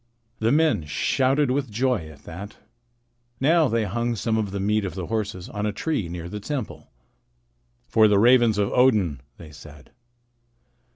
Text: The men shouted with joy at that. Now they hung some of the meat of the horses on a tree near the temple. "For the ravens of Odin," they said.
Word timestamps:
The 0.39 0.51
men 0.51 0.85
shouted 0.85 1.51
with 1.51 1.69
joy 1.69 2.09
at 2.09 2.23
that. 2.23 2.57
Now 3.39 3.67
they 3.67 3.83
hung 3.83 4.15
some 4.15 4.35
of 4.35 4.49
the 4.49 4.59
meat 4.59 4.83
of 4.83 4.95
the 4.95 5.05
horses 5.05 5.47
on 5.47 5.67
a 5.67 5.71
tree 5.71 6.09
near 6.09 6.27
the 6.27 6.39
temple. 6.39 6.91
"For 7.87 8.07
the 8.07 8.17
ravens 8.17 8.57
of 8.57 8.71
Odin," 8.73 9.21
they 9.37 9.51
said. 9.51 9.91